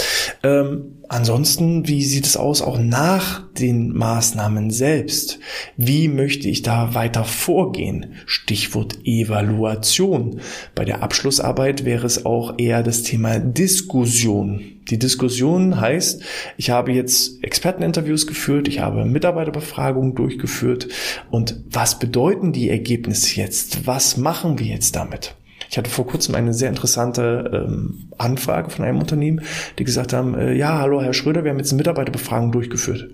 Ähm, 0.48 1.00
ansonsten, 1.10 1.88
wie 1.88 2.04
sieht 2.06 2.26
es 2.26 2.38
aus 2.38 2.62
auch 2.62 2.80
nach 2.80 3.52
den 3.54 3.92
Maßnahmen 3.92 4.72
selbst? 4.72 5.40
Wie 5.76 6.08
möchte 6.08 6.48
ich 6.48 6.62
da 6.62 6.94
weiter 6.94 7.26
vorgehen? 7.26 8.14
Stichwort 8.26 9.00
Evaluation. 9.04 10.40
Bei 10.74 10.86
der 10.86 11.04
Abschlussarbeit 11.04 11.84
wäre 11.84 12.06
es 12.06 12.26
auch 12.26 12.58
eher 12.58 12.82
das 12.82 13.04
Thema 13.04 13.40
Diskussion. 13.40 14.62
Die 14.90 15.00
Diskussion 15.00 15.82
heißt, 15.82 16.24
ich 16.56 16.70
habe 16.70 16.94
jetzt 16.94 17.44
Experteninterviews 17.44 18.26
geführt, 18.26 18.70
ich 18.70 18.80
habe 18.80 19.04
Mitarbeiterbefragungen 19.04 20.16
durchgeführt 20.16 20.88
und 21.30 21.60
was 21.70 22.00
bedeuten 22.00 22.54
die 22.54 22.70
Ergebnisse 22.70 23.36
jetzt? 23.42 23.86
Was 23.86 24.16
machen 24.16 24.60
wir 24.60 24.68
jetzt 24.68 24.96
damit? 24.96 25.36
Ich 25.70 25.78
hatte 25.78 25.90
vor 25.90 26.08
kurzem 26.08 26.36
eine 26.36 26.54
sehr 26.54 26.70
interessante 26.70 27.68
ähm, 27.68 28.10
Anfrage 28.18 28.70
von 28.70 28.86
einem 28.86 29.00
Unternehmen, 29.00 29.42
die 29.80 29.84
gesagt 29.84 30.14
haben, 30.14 30.36
äh, 30.36 30.54
ja, 30.54 30.80
hallo 30.80 31.02
Herr 31.02 31.14
Schröder, 31.14 31.44
wir 31.44 31.52
haben 31.52 31.60
jetzt 31.60 31.72
eine 31.72 31.78
Mitarbeiterbefragung 31.78 32.52
durchgeführt. 32.52 33.10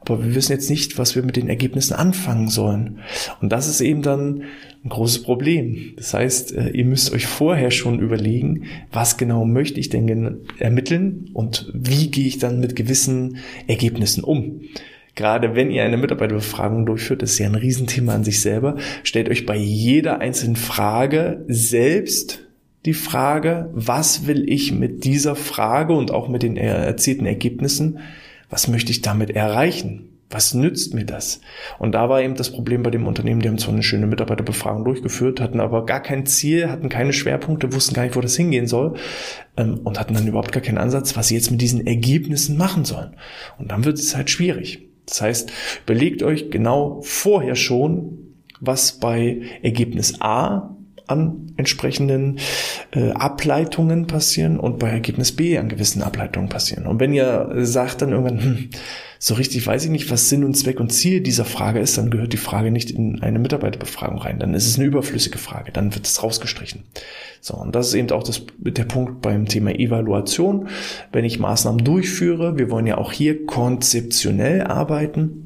Aber 0.00 0.24
wir 0.24 0.34
wissen 0.34 0.52
jetzt 0.52 0.70
nicht, 0.70 0.98
was 0.98 1.16
wir 1.16 1.24
mit 1.24 1.36
den 1.36 1.48
Ergebnissen 1.48 1.94
anfangen 1.94 2.48
sollen. 2.48 3.00
Und 3.40 3.50
das 3.50 3.66
ist 3.66 3.80
eben 3.80 4.02
dann 4.02 4.42
ein 4.84 4.88
großes 4.88 5.22
Problem. 5.22 5.94
Das 5.96 6.14
heißt, 6.14 6.54
äh, 6.54 6.68
ihr 6.70 6.84
müsst 6.84 7.12
euch 7.12 7.26
vorher 7.26 7.70
schon 7.70 7.98
überlegen, 7.98 8.64
was 8.92 9.16
genau 9.16 9.44
möchte 9.44 9.80
ich 9.80 9.88
denn 9.88 10.44
ermitteln 10.58 11.30
und 11.32 11.70
wie 11.74 12.10
gehe 12.10 12.26
ich 12.26 12.38
dann 12.38 12.60
mit 12.60 12.76
gewissen 12.76 13.38
Ergebnissen 13.66 14.22
um 14.22 14.60
gerade 15.16 15.56
wenn 15.56 15.70
ihr 15.70 15.82
eine 15.82 15.96
Mitarbeiterbefragung 15.96 16.86
durchführt, 16.86 17.22
ist 17.22 17.38
ja 17.38 17.46
ein 17.46 17.56
Riesenthema 17.56 18.14
an 18.14 18.22
sich 18.22 18.40
selber, 18.40 18.76
stellt 19.02 19.28
euch 19.28 19.46
bei 19.46 19.56
jeder 19.56 20.20
einzelnen 20.20 20.56
Frage 20.56 21.44
selbst 21.48 22.46
die 22.84 22.94
Frage, 22.94 23.68
was 23.72 24.28
will 24.28 24.48
ich 24.48 24.72
mit 24.72 25.04
dieser 25.04 25.34
Frage 25.34 25.94
und 25.94 26.12
auch 26.12 26.28
mit 26.28 26.44
den 26.44 26.56
erzielten 26.56 27.26
Ergebnissen, 27.26 27.98
was 28.48 28.68
möchte 28.68 28.92
ich 28.92 29.02
damit 29.02 29.30
erreichen? 29.30 30.10
Was 30.28 30.54
nützt 30.54 30.92
mir 30.92 31.04
das? 31.04 31.40
Und 31.78 31.92
da 31.92 32.08
war 32.08 32.20
eben 32.20 32.34
das 32.34 32.50
Problem 32.50 32.82
bei 32.82 32.90
dem 32.90 33.06
Unternehmen, 33.06 33.40
die 33.40 33.48
haben 33.48 33.58
zwar 33.58 33.72
eine 33.72 33.84
schöne 33.84 34.08
Mitarbeiterbefragung 34.08 34.84
durchgeführt, 34.84 35.40
hatten 35.40 35.60
aber 35.60 35.86
gar 35.86 36.02
kein 36.02 36.26
Ziel, 36.26 36.68
hatten 36.68 36.88
keine 36.88 37.12
Schwerpunkte, 37.12 37.72
wussten 37.72 37.94
gar 37.94 38.02
nicht, 38.02 38.16
wo 38.16 38.20
das 38.20 38.36
hingehen 38.36 38.66
soll 38.66 38.94
ähm, 39.56 39.80
und 39.84 40.00
hatten 40.00 40.14
dann 40.14 40.26
überhaupt 40.26 40.50
gar 40.50 40.62
keinen 40.62 40.78
Ansatz, 40.78 41.16
was 41.16 41.28
sie 41.28 41.36
jetzt 41.36 41.52
mit 41.52 41.60
diesen 41.60 41.86
Ergebnissen 41.86 42.56
machen 42.56 42.84
sollen. 42.84 43.14
Und 43.58 43.70
dann 43.70 43.84
wird 43.84 43.98
es 43.98 44.16
halt 44.16 44.28
schwierig. 44.28 44.86
Das 45.06 45.20
heißt, 45.22 45.52
überlegt 45.84 46.22
euch 46.22 46.50
genau 46.50 47.00
vorher 47.02 47.54
schon, 47.54 48.34
was 48.60 48.98
bei 48.98 49.42
Ergebnis 49.62 50.20
A 50.20 50.75
an 51.06 51.52
entsprechenden 51.56 52.38
äh, 52.92 53.10
Ableitungen 53.12 54.06
passieren 54.06 54.58
und 54.58 54.78
bei 54.78 54.88
Ergebnis 54.88 55.32
B 55.32 55.58
an 55.58 55.68
gewissen 55.68 56.02
Ableitungen 56.02 56.48
passieren. 56.48 56.86
Und 56.86 57.00
wenn 57.00 57.12
ihr 57.12 57.50
sagt 57.62 58.02
dann 58.02 58.10
irgendwann, 58.10 58.42
hm, 58.42 58.70
so 59.18 59.34
richtig 59.34 59.66
weiß 59.66 59.84
ich 59.84 59.90
nicht, 59.90 60.10
was 60.10 60.28
Sinn 60.28 60.44
und 60.44 60.54
Zweck 60.54 60.78
und 60.80 60.92
Ziel 60.92 61.20
dieser 61.20 61.44
Frage 61.44 61.80
ist, 61.80 61.96
dann 61.96 62.10
gehört 62.10 62.32
die 62.32 62.38
Frage 62.38 62.70
nicht 62.70 62.90
in 62.90 63.22
eine 63.22 63.38
Mitarbeiterbefragung 63.38 64.18
rein. 64.18 64.38
Dann 64.38 64.54
ist 64.54 64.66
es 64.66 64.78
eine 64.78 64.86
überflüssige 64.86 65.38
Frage. 65.38 65.72
Dann 65.72 65.94
wird 65.94 66.06
es 66.06 66.22
rausgestrichen. 66.22 66.82
So, 67.40 67.54
und 67.54 67.74
das 67.74 67.88
ist 67.88 67.94
eben 67.94 68.10
auch 68.10 68.22
das, 68.22 68.42
der 68.58 68.84
Punkt 68.84 69.22
beim 69.22 69.46
Thema 69.46 69.70
Evaluation. 69.70 70.68
Wenn 71.12 71.24
ich 71.24 71.38
Maßnahmen 71.38 71.84
durchführe, 71.84 72.58
wir 72.58 72.70
wollen 72.70 72.86
ja 72.86 72.98
auch 72.98 73.12
hier 73.12 73.46
konzeptionell 73.46 74.62
arbeiten, 74.62 75.45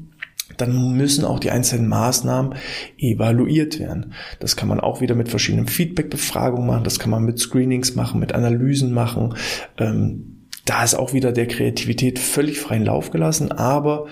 dann 0.61 0.95
müssen 0.95 1.25
auch 1.25 1.39
die 1.39 1.51
einzelnen 1.51 1.87
Maßnahmen 1.87 2.55
evaluiert 2.97 3.79
werden. 3.79 4.13
Das 4.39 4.55
kann 4.55 4.69
man 4.69 4.79
auch 4.79 5.01
wieder 5.01 5.15
mit 5.15 5.29
verschiedenen 5.29 5.67
Feedback-Befragungen 5.67 6.67
machen, 6.67 6.83
das 6.83 6.99
kann 6.99 7.09
man 7.09 7.23
mit 7.23 7.39
Screenings 7.39 7.95
machen, 7.95 8.19
mit 8.19 8.33
Analysen 8.33 8.93
machen. 8.93 9.35
Ähm, 9.77 10.37
da 10.65 10.83
ist 10.83 10.93
auch 10.93 11.13
wieder 11.13 11.31
der 11.31 11.47
Kreativität 11.47 12.19
völlig 12.19 12.59
freien 12.59 12.85
Lauf 12.85 13.11
gelassen, 13.11 13.51
aber 13.51 14.07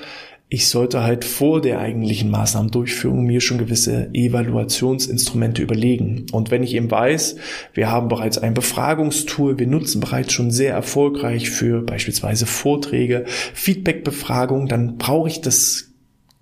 ich 0.52 0.68
sollte 0.68 1.04
halt 1.04 1.26
vor 1.26 1.62
der 1.62 1.80
eigentlichen 1.80 2.32
Maßnahmendurchführung 2.32 3.24
mir 3.24 3.40
schon 3.40 3.60
gewisse 3.60 4.10
Evaluationsinstrumente 4.14 5.62
überlegen. 5.62 6.26
Und 6.32 6.50
wenn 6.50 6.64
ich 6.64 6.74
eben 6.74 6.90
weiß, 6.90 7.36
wir 7.76 7.92
haben 7.92 8.08
bereits 8.08 8.40
ein 8.40 8.56
Befragungstool, 8.56 9.60
wir 9.60 9.68
nutzen 9.68 10.02
bereits 10.02 10.34
schon 10.34 10.50
sehr 10.50 10.74
erfolgreich 10.74 11.52
für 11.52 11.84
beispielsweise 11.84 12.48
Vorträge, 12.48 13.26
Feedbackbefragungen, 13.54 14.68
dann 14.68 14.98
brauche 14.98 15.30
ich 15.30 15.42
das 15.42 15.89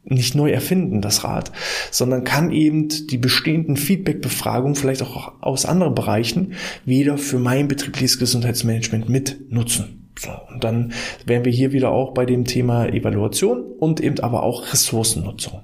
nicht 0.10 0.36
neu 0.36 0.52
erfinden, 0.52 1.02
das 1.02 1.24
Rad, 1.24 1.52
sondern 1.92 2.24
kann 2.24 2.52
eben 2.52 2.88
die 2.90 3.18
bestehenden 3.18 3.78
Feedback-Befragungen 3.78 4.76
vielleicht 4.76 5.02
auch 5.02 5.34
aus 5.42 5.66
anderen 5.66 5.96
Bereichen 5.96 6.54
wieder 6.86 7.18
für 7.18 7.40
mein 7.40 7.68
betriebliches 7.68 8.20
Gesundheitsmanagement 8.20 9.10
mit 9.10 9.52
nutzen. 9.52 9.98
So, 10.20 10.32
und 10.50 10.64
dann 10.64 10.94
wären 11.26 11.46
wir 11.46 11.52
hier 11.52 11.72
wieder 11.72 11.92
auch 11.92 12.14
bei 12.14 12.26
dem 12.26 12.46
Thema 12.46 12.88
Evaluation 12.88 13.64
und 13.78 14.00
eben 14.00 14.20
aber 14.20 14.44
auch 14.44 14.74
Ressourcennutzung. 14.74 15.62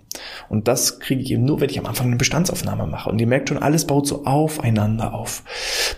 Und 0.50 0.68
das 0.68 1.00
kriege 1.00 1.22
ich 1.22 1.32
eben 1.32 1.46
nur, 1.46 1.62
wenn 1.62 1.70
ich 1.70 1.80
am 1.80 1.86
Anfang 1.86 2.08
eine 2.08 2.16
Bestandsaufnahme 2.16 2.88
mache. 2.88 3.10
Und 3.10 3.20
ihr 3.20 3.28
merkt 3.28 3.50
schon, 3.50 3.58
alles 3.58 3.86
baut 3.86 4.08
so 4.08 4.26
aufeinander 4.26 5.14
auf. 5.14 5.44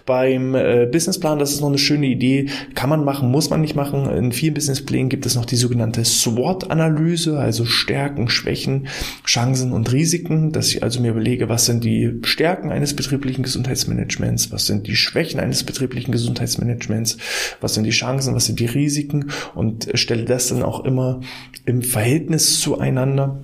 Beim 0.05 0.55
äh, 0.55 0.87
Businessplan, 0.91 1.39
das 1.39 1.51
ist 1.51 1.61
noch 1.61 1.69
eine 1.69 1.77
schöne 1.77 2.07
Idee, 2.07 2.49
kann 2.73 2.89
man 2.89 3.03
machen, 3.03 3.31
muss 3.31 3.49
man 3.49 3.61
nicht 3.61 3.75
machen. 3.75 4.09
In 4.09 4.31
vielen 4.31 4.53
Businessplänen 4.53 5.09
gibt 5.09 5.25
es 5.25 5.35
noch 5.35 5.45
die 5.45 5.55
sogenannte 5.55 6.03
SWOT-Analyse, 6.05 7.39
also 7.39 7.65
Stärken, 7.65 8.29
Schwächen, 8.29 8.87
Chancen 9.25 9.71
und 9.71 9.91
Risiken, 9.91 10.51
dass 10.51 10.69
ich 10.69 10.83
also 10.83 11.01
mir 11.01 11.11
überlege, 11.11 11.49
was 11.49 11.65
sind 11.65 11.83
die 11.83 12.19
Stärken 12.23 12.71
eines 12.71 12.95
betrieblichen 12.95 13.43
Gesundheitsmanagements, 13.43 14.51
was 14.51 14.65
sind 14.65 14.87
die 14.87 14.95
Schwächen 14.95 15.39
eines 15.39 15.63
betrieblichen 15.63 16.11
Gesundheitsmanagements, 16.11 17.17
was 17.61 17.73
sind 17.73 17.83
die 17.83 17.91
Chancen, 17.91 18.35
was 18.35 18.45
sind 18.45 18.59
die 18.59 18.65
Risiken 18.65 19.31
und 19.53 19.89
stelle 19.93 20.25
das 20.25 20.49
dann 20.49 20.63
auch 20.63 20.85
immer 20.85 21.21
im 21.65 21.81
Verhältnis 21.81 22.59
zueinander 22.59 23.41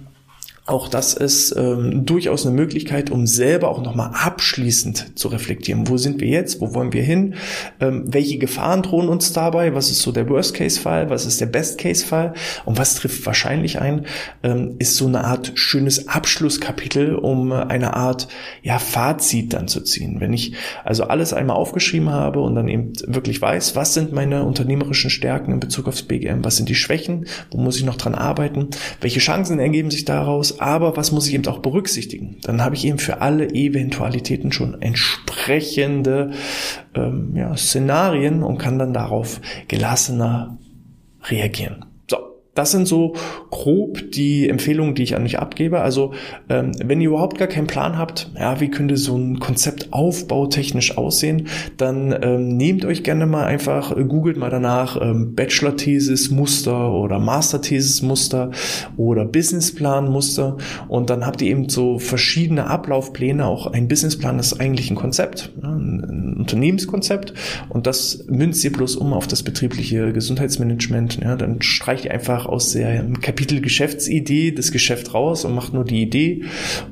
auch 0.67 0.87
das 0.87 1.15
ist 1.15 1.55
ähm, 1.57 2.05
durchaus 2.05 2.45
eine 2.45 2.55
Möglichkeit, 2.55 3.09
um 3.09 3.25
selber 3.25 3.69
auch 3.69 3.81
nochmal 3.81 4.11
abschließend 4.13 5.17
zu 5.17 5.27
reflektieren. 5.27 5.87
Wo 5.87 5.97
sind 5.97 6.21
wir 6.21 6.27
jetzt? 6.27 6.61
Wo 6.61 6.75
wollen 6.75 6.93
wir 6.93 7.01
hin? 7.01 7.33
Ähm, 7.79 8.03
welche 8.05 8.37
Gefahren 8.37 8.83
drohen 8.83 9.09
uns 9.09 9.33
dabei? 9.33 9.73
Was 9.73 9.89
ist 9.89 10.03
so 10.03 10.11
der 10.11 10.29
Worst-Case-Fall? 10.29 11.09
Was 11.09 11.25
ist 11.25 11.41
der 11.41 11.47
Best-Case-Fall? 11.47 12.35
Und 12.63 12.77
was 12.77 12.93
trifft 12.93 13.25
wahrscheinlich 13.25 13.81
ein? 13.81 14.05
Ähm, 14.43 14.75
ist 14.77 14.97
so 14.97 15.07
eine 15.07 15.23
Art 15.23 15.51
schönes 15.55 16.07
Abschlusskapitel, 16.07 17.15
um 17.15 17.51
eine 17.51 17.95
Art 17.95 18.27
ja, 18.61 18.77
Fazit 18.77 19.53
dann 19.53 19.67
zu 19.67 19.81
ziehen. 19.81 20.19
Wenn 20.19 20.31
ich 20.31 20.53
also 20.85 21.05
alles 21.05 21.33
einmal 21.33 21.55
aufgeschrieben 21.55 22.11
habe 22.11 22.39
und 22.39 22.53
dann 22.53 22.67
eben 22.67 22.93
wirklich 23.07 23.41
weiß, 23.41 23.75
was 23.75 23.95
sind 23.95 24.13
meine 24.13 24.43
unternehmerischen 24.43 25.09
Stärken 25.09 25.53
in 25.53 25.59
Bezug 25.59 25.87
aufs 25.87 26.03
BGM? 26.03 26.45
Was 26.45 26.57
sind 26.57 26.69
die 26.69 26.75
Schwächen? 26.75 27.25
Wo 27.49 27.57
muss 27.57 27.77
ich 27.77 27.83
noch 27.83 27.97
dran 27.97 28.13
arbeiten? 28.13 28.67
Welche 29.01 29.19
Chancen 29.19 29.57
ergeben 29.57 29.89
sich 29.89 30.05
daraus? 30.05 30.51
Aber 30.61 30.95
was 30.95 31.11
muss 31.11 31.27
ich 31.27 31.33
eben 31.33 31.47
auch 31.47 31.59
berücksichtigen? 31.59 32.37
Dann 32.43 32.63
habe 32.63 32.75
ich 32.75 32.85
eben 32.85 32.99
für 32.99 33.21
alle 33.21 33.49
Eventualitäten 33.49 34.51
schon 34.51 34.81
entsprechende 34.81 36.31
ähm, 36.95 37.35
ja, 37.35 37.55
Szenarien 37.57 38.43
und 38.43 38.57
kann 38.57 38.79
dann 38.79 38.93
darauf 38.93 39.41
gelassener 39.67 40.57
reagieren 41.23 41.90
das 42.53 42.71
sind 42.71 42.85
so 42.85 43.13
grob 43.49 44.11
die 44.11 44.49
Empfehlungen, 44.49 44.93
die 44.93 45.03
ich 45.03 45.15
an 45.15 45.23
euch 45.23 45.39
abgebe. 45.39 45.79
Also 45.79 46.13
ähm, 46.49 46.71
wenn 46.83 46.99
ihr 46.99 47.09
überhaupt 47.09 47.37
gar 47.37 47.47
keinen 47.47 47.67
Plan 47.67 47.97
habt, 47.97 48.29
ja, 48.37 48.59
wie 48.59 48.69
könnte 48.69 48.97
so 48.97 49.15
ein 49.17 49.39
Konzept 49.39 49.93
aufbautechnisch 49.93 50.97
aussehen, 50.97 51.47
dann 51.77 52.13
ähm, 52.21 52.57
nehmt 52.57 52.83
euch 52.83 53.03
gerne 53.03 53.25
mal 53.25 53.45
einfach, 53.45 53.95
äh, 53.95 54.03
googelt 54.03 54.35
mal 54.35 54.49
danach 54.49 55.01
ähm, 55.01 55.33
Bachelor-Thesis-Muster 55.33 56.91
oder 56.91 57.19
Master-Thesis-Muster 57.19 58.51
oder 58.97 59.23
Businessplan-Muster 59.23 60.57
und 60.89 61.09
dann 61.09 61.25
habt 61.25 61.41
ihr 61.41 61.51
eben 61.51 61.69
so 61.69 61.99
verschiedene 61.99 62.67
Ablaufpläne. 62.67 63.45
Auch 63.45 63.67
ein 63.67 63.87
Businessplan 63.87 64.39
ist 64.39 64.59
eigentlich 64.59 64.91
ein 64.91 64.95
Konzept, 64.95 65.53
ja, 65.63 65.69
ein 65.69 66.35
Unternehmenskonzept 66.37 67.33
und 67.69 67.87
das 67.87 68.25
münzt 68.27 68.63
ihr 68.65 68.73
bloß 68.73 68.97
um 68.97 69.13
auf 69.13 69.27
das 69.27 69.41
betriebliche 69.43 70.11
Gesundheitsmanagement. 70.11 71.19
Ja, 71.21 71.37
dann 71.37 71.61
streicht 71.61 72.05
ihr 72.05 72.11
einfach 72.11 72.40
einfach 72.41 72.51
aus 72.51 72.71
der 72.71 73.05
Kapitel 73.21 73.61
Geschäftsidee 73.61 74.51
das 74.51 74.71
Geschäft 74.71 75.13
raus 75.13 75.45
und 75.45 75.55
macht 75.55 75.73
nur 75.73 75.85
die 75.85 76.01
Idee. 76.01 76.43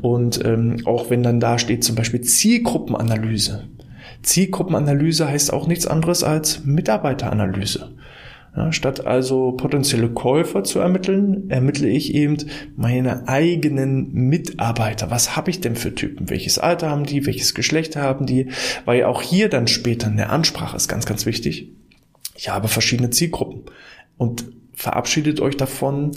Und 0.02 0.44
ähm, 0.46 0.82
auch 0.86 1.10
wenn 1.10 1.24
dann 1.24 1.40
da 1.40 1.60
steht 1.60 1.84
zum 1.84 1.96
Beispiel 1.96 2.22
Zielgruppenanalyse. 2.22 3.68
Zielgruppenanalyse 4.22 5.28
heißt 5.28 5.54
auch 5.54 5.68
nichts 5.68 5.88
anderes 5.88 6.24
als 6.24 6.66
Mitarbeiteranalyse. 6.66 7.92
Ja, 8.56 8.72
statt 8.72 9.06
also 9.06 9.52
potenzielle 9.52 10.10
Käufer 10.10 10.64
zu 10.64 10.80
ermitteln, 10.80 11.50
ermittle 11.50 11.88
ich 11.88 12.16
eben 12.16 12.38
meine 12.76 13.28
eigenen 13.28 14.12
Mitarbeiter. 14.12 15.12
Was 15.12 15.36
habe 15.36 15.52
ich 15.52 15.62
denn 15.62 15.76
für 15.76 15.94
Typen? 15.94 16.32
Welches 16.32 16.58
Alter 16.58 16.90
haben 16.90 17.06
die? 17.06 17.28
Welches 17.28 17.54
Geschlecht 17.54 17.96
haben 17.96 18.26
die? 18.26 18.48
Weil 18.86 19.04
auch 19.04 19.22
hier 19.22 19.50
dann 19.50 19.68
später 19.68 20.08
eine 20.08 20.30
Ansprache 20.30 20.76
ist 20.76 20.88
ganz, 20.88 21.06
ganz 21.06 21.28
wichtig. 21.28 21.70
Ich 22.36 22.50
habe 22.50 22.68
verschiedene 22.68 23.12
Zielgruppen. 23.12 23.66
Und 24.18 24.46
verabschiedet 24.80 25.42
euch 25.42 25.58
davon, 25.58 26.12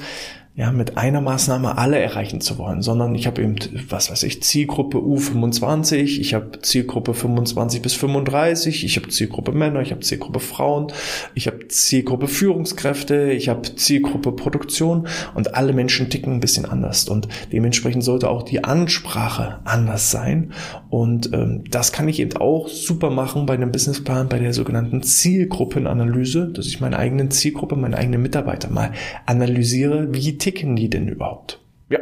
ja, 0.55 0.71
mit 0.71 0.99
einer 0.99 1.23
Maßnahme 1.23 1.79
alle 1.79 1.99
erreichen 1.99 2.43
zu 2.43 2.59
wollen, 2.59 2.83
sondern 2.83 3.15
ich 3.15 3.27
habe 3.27 3.41
eben, 3.41 3.57
was 3.89 4.11
weiß 4.11 4.23
ich, 4.25 4.43
Zielgruppe 4.43 4.99
U25, 4.99 6.21
ich 6.21 6.35
habe 6.35 6.61
Zielgruppe 6.61 7.15
25 7.15 7.81
bis 7.81 7.95
35, 7.95 8.85
ich 8.85 8.97
habe 8.97 9.09
Zielgruppe 9.09 9.53
Männer, 9.53 9.81
ich 9.81 9.93
habe 9.93 10.03
Zielgruppe 10.03 10.41
Frauen, 10.41 10.93
ich 11.35 11.47
habe 11.47 11.69
Zielgruppe 11.69 12.29
Führungskräfte, 12.29 13.33
ich 13.33 13.49
habe 13.49 13.63
Zielgruppe 13.63 14.33
Produktion 14.33 15.09
und 15.35 15.55
alle 15.55 15.73
Menschen 15.73 16.11
ticken 16.11 16.35
ein 16.35 16.41
bisschen 16.41 16.67
anders. 16.67 17.09
Und 17.09 17.29
dementsprechend 17.51 18.05
sollte 18.05 18.29
auch 18.29 18.43
die 18.43 18.63
Ansprache 18.63 19.61
anders 19.65 20.11
sein. 20.11 20.53
Und 20.91 21.33
ähm, 21.33 21.65
das 21.71 21.93
kann 21.93 22.09
ich 22.09 22.21
eben 22.21 22.37
auch 22.37 22.69
super 22.69 23.09
machen 23.09 23.47
bei 23.47 23.55
einem 23.55 23.73
Businessplan, 23.73 24.29
bei 24.29 24.39
der 24.39 24.53
sogenannten 24.53 25.03
Zielgruppenanalyse, 25.03 26.49
dass 26.49 26.67
ich 26.67 26.79
meine 26.79 26.99
eigenen 26.99 27.31
Zielgruppe, 27.31 27.77
meine 27.77 27.97
eigenen 27.97 28.21
Mitarbeiter 28.21 28.69
mal 28.69 28.93
analysiere, 29.25 30.13
wie 30.13 30.42
ticken 30.43 30.75
die 30.75 30.91
denn 30.91 31.09
überhaupt? 31.09 31.61
Ja, 31.89 32.01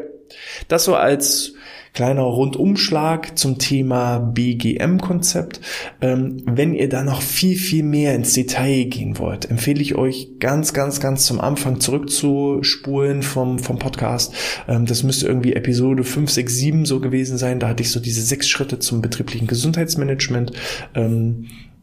das 0.68 0.84
so 0.84 0.94
als 0.94 1.52
kleiner 1.92 2.22
Rundumschlag 2.22 3.36
zum 3.36 3.58
Thema 3.58 4.18
BGM-Konzept. 4.18 5.60
Ähm, 6.00 6.42
wenn 6.46 6.72
ihr 6.74 6.88
da 6.88 7.02
noch 7.02 7.20
viel, 7.20 7.56
viel 7.56 7.82
mehr 7.82 8.14
ins 8.14 8.32
Detail 8.32 8.84
gehen 8.84 9.18
wollt, 9.18 9.50
empfehle 9.50 9.82
ich 9.82 9.96
euch 9.96 10.38
ganz, 10.38 10.72
ganz, 10.72 11.00
ganz 11.00 11.26
zum 11.26 11.40
Anfang 11.40 11.80
zurückzuspulen 11.80 13.22
vom, 13.22 13.58
vom 13.58 13.78
Podcast. 13.78 14.32
Ähm, 14.68 14.86
das 14.86 15.02
müsste 15.02 15.26
irgendwie 15.26 15.52
Episode 15.54 16.04
5, 16.04 16.30
6, 16.30 16.54
7 16.54 16.86
so 16.86 17.00
gewesen 17.00 17.36
sein. 17.36 17.58
Da 17.58 17.68
hatte 17.68 17.82
ich 17.82 17.90
so 17.90 18.00
diese 18.00 18.22
sechs 18.22 18.48
Schritte 18.48 18.78
zum 18.78 19.02
betrieblichen 19.02 19.46
Gesundheitsmanagement. 19.46 20.52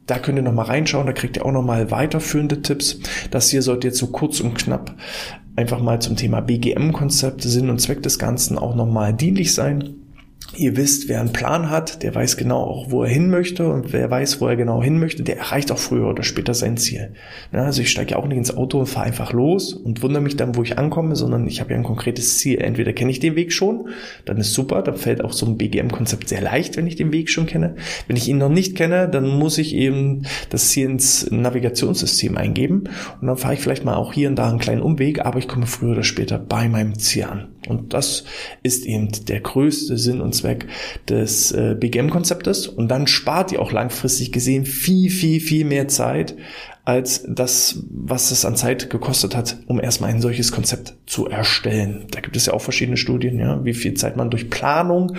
Da 0.08 0.20
könnt 0.20 0.40
ihr 0.40 0.42
noch 0.42 0.54
mal 0.54 0.64
reinschauen, 0.64 1.06
da 1.06 1.14
kriegt 1.14 1.38
ihr 1.38 1.46
auch 1.46 1.52
noch 1.52 1.64
mal 1.64 1.92
weiterführende 1.92 2.62
Tipps. 2.62 3.00
Das 3.30 3.50
hier 3.50 3.62
sollte 3.62 3.88
jetzt 3.88 4.00
so 4.00 4.08
kurz 4.08 4.40
und 4.40 4.56
knapp 4.56 4.96
einfach 5.58 5.82
mal 5.82 6.00
zum 6.00 6.16
Thema 6.16 6.40
BGM-Konzept, 6.40 7.42
Sinn 7.42 7.70
und 7.70 7.82
Zweck 7.82 8.02
des 8.04 8.18
Ganzen 8.18 8.58
auch 8.58 8.74
noch 8.74 8.86
mal 8.86 9.14
dienlich 9.14 9.54
sein. 9.54 9.96
Ihr 10.58 10.76
wisst, 10.76 11.08
wer 11.08 11.20
einen 11.20 11.34
Plan 11.34 11.70
hat, 11.70 12.02
der 12.02 12.16
weiß 12.16 12.36
genau 12.36 12.64
auch, 12.64 12.90
wo 12.90 13.04
er 13.04 13.10
hin 13.10 13.30
möchte 13.30 13.70
und 13.70 13.94
wer 13.94 14.10
weiß, 14.10 14.42
wo 14.42 14.48
er 14.48 14.56
genau 14.56 14.82
hin 14.82 14.98
möchte, 14.98 15.22
der 15.22 15.38
erreicht 15.38 15.72
auch 15.72 15.78
früher 15.78 16.08
oder 16.08 16.24
später 16.24 16.56
sein 16.56 16.78
Ziel. 16.78 17.12
Ja, 17.54 17.66
also 17.66 17.84
ich 17.84 17.92
steige 17.92 18.12
ja 18.12 18.18
auch 18.18 18.26
nicht 18.26 18.40
ins 18.40 18.58
Auto 18.58 18.80
und 18.80 18.88
fahre 18.88 19.06
einfach 19.06 19.34
los 19.34 19.74
und 19.74 20.02
wundere 20.02 20.24
mich 20.24 20.36
dann, 20.36 20.56
wo 20.56 20.64
ich 20.64 20.80
ankomme, 20.80 21.16
sondern 21.16 21.46
ich 21.46 21.62
habe 21.62 21.74
ja 21.74 21.78
ein 21.78 21.84
konkretes 21.84 22.40
Ziel. 22.40 22.58
Entweder 22.58 22.92
kenne 22.94 23.12
ich 23.12 23.20
den 23.20 23.36
Weg 23.36 23.54
schon, 23.54 23.90
dann 24.26 24.38
ist 24.38 24.54
super, 24.54 24.82
dann 24.82 24.98
fällt 24.98 25.24
auch 25.24 25.32
so 25.32 25.46
ein 25.46 25.58
BGM-Konzept 25.58 26.28
sehr 26.28 26.42
leicht, 26.42 26.76
wenn 26.76 26.88
ich 26.88 26.96
den 26.96 27.14
Weg 27.14 27.30
schon 27.30 27.46
kenne. 27.46 27.76
Wenn 28.08 28.16
ich 28.16 28.28
ihn 28.28 28.40
noch 28.40 28.50
nicht 28.50 28.76
kenne, 28.76 29.08
dann 29.08 29.28
muss 29.28 29.60
ich 29.60 29.76
eben 29.76 30.24
das 30.50 30.70
Ziel 30.70 30.90
ins 30.90 31.30
Navigationssystem 31.30 32.36
eingeben 32.36 32.86
und 33.22 33.28
dann 33.28 33.38
fahre 33.38 33.54
ich 33.54 33.60
vielleicht 33.60 33.86
mal 33.86 33.96
auch 33.96 34.12
hier 34.12 34.28
und 34.28 34.38
da 34.38 34.50
einen 34.50 34.58
kleinen 34.58 34.82
Umweg, 34.82 35.24
aber 35.24 35.38
ich 35.38 35.48
komme 35.48 35.68
früher 35.68 35.92
oder 35.92 36.04
später 36.04 36.40
bei 36.40 36.68
meinem 36.68 36.98
Ziel 36.98 37.26
an. 37.26 37.50
Und 37.68 37.94
das 37.94 38.24
ist 38.64 38.86
eben 38.86 39.10
der 39.28 39.42
größte 39.42 39.98
Sinn 39.98 40.22
und 40.22 40.34
Zweck 40.34 40.68
des 41.08 41.52
äh, 41.52 41.76
BGM-Konzeptes. 41.80 42.68
Und 42.68 42.88
dann 42.90 43.08
spart 43.08 43.52
ihr 43.52 43.62
auch 43.62 43.72
langfristig 43.72 44.32
gesehen 44.32 44.66
viel, 44.66 45.10
viel, 45.10 45.40
viel 45.40 45.66
mehr 45.66 45.88
Zeit 45.88 46.36
als 46.88 47.26
das, 47.28 47.84
was 47.90 48.32
es 48.32 48.46
an 48.46 48.56
Zeit 48.56 48.90
gekostet 48.90 49.36
hat, 49.36 49.58
um 49.68 49.82
erstmal 49.82 50.10
ein 50.10 50.22
solches 50.22 50.54
Konzept 50.54 50.96
zu 51.06 51.28
erstellen. 51.28 52.06
Da 52.12 52.22
gibt 52.22 52.38
es 52.38 52.46
ja 52.46 52.54
auch 52.54 52.62
verschiedene 52.62 52.96
Studien, 52.96 53.40
ja, 53.40 53.66
wie 53.66 53.74
viel 53.74 53.96
Zeit 53.96 54.16
man 54.16 54.30
durch 54.30 54.50
Planung 54.50 55.18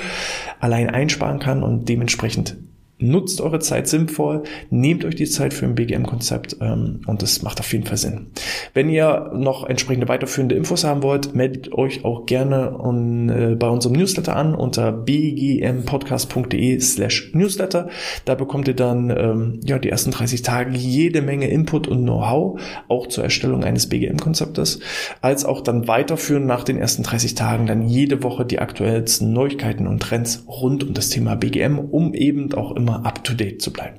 allein 0.61 0.89
einsparen 0.89 1.41
kann 1.41 1.63
und 1.63 1.87
dementsprechend 1.87 2.57
nutzt 2.99 3.41
eure 3.41 3.61
Zeit 3.61 3.89
sinnvoll, 3.89 4.43
nehmt 4.71 5.05
euch 5.05 5.15
die 5.15 5.27
Zeit 5.27 5.55
für 5.55 5.67
ein 5.67 5.75
BGM-Konzept 5.75 6.57
ähm, 6.61 7.01
und 7.07 7.23
das 7.23 7.43
macht 7.43 7.61
auf 7.61 7.73
jeden 7.73 7.85
Fall 7.85 7.97
Sinn. 7.97 8.29
Wenn 8.75 8.89
ihr 8.89 9.31
noch 9.35 9.65
entsprechende 9.69 10.09
weiterführende 10.09 10.55
Infos 10.55 10.85
haben 10.85 11.03
wollt, 11.03 11.35
meldet 11.35 11.73
euch 11.73 12.05
auch 12.05 12.27
gerne 12.27 12.77
und, 12.77 13.29
äh, 13.29 13.55
bei 13.55 13.69
unserem 13.69 13.97
Newsletter 13.97 14.35
an 14.35 14.55
unter 14.55 14.93
bgmpodcast.de 14.93 16.81
slash 16.81 17.31
newsletter. 17.35 17.89
Da 18.25 18.35
bekommt 18.35 18.69
ihr 18.69 18.75
dann 18.75 19.11
ähm, 19.11 19.61
ja 19.65 19.79
die 19.79 19.91
ersten 19.91 20.11
30 20.11 20.43
Tage 20.43 20.77
jede 20.77 21.23
Menge 21.23 21.49
Input 21.49 21.87
und 21.87 22.03
Know-how, 22.03 22.61
auch 22.89 23.07
zur 23.07 23.25
Erstellung 23.25 23.65
eines 23.65 23.89
BGM-Konzeptes, 23.89 24.81
als 25.21 25.45
auch 25.45 25.61
dann 25.61 25.87
weiterführen 25.87 26.47
nach 26.47 26.65
den 26.65 26.79
ersten 26.79 27.03
30 27.03 27.35
Tagen 27.35 27.67
dann 27.67 27.89
jede 27.89 28.23
Woche 28.23 28.45
die 28.45 28.59
aktuellsten 28.59 29.33
Neuigkeiten 29.33 29.87
und 29.87 30.01
Trends 30.01 30.45
rund 30.49 30.85
um 30.85 30.95
das 30.95 31.11
Thema 31.11 31.37
BGM, 31.37 31.79
um 31.79 32.15
eben 32.15 32.53
auch 32.55 32.75
immer 32.89 32.99
immer 32.99 33.07
up-to-date 33.07 33.61
zu 33.61 33.73
bleiben. 33.73 33.99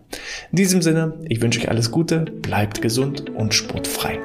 In 0.51 0.57
diesem 0.57 0.81
Sinne, 0.81 1.13
ich 1.27 1.41
wünsche 1.41 1.59
euch 1.59 1.69
alles 1.69 1.91
Gute, 1.91 2.21
bleibt 2.21 2.81
gesund 2.81 3.29
und 3.29 3.53
sportfrei. 3.53 4.19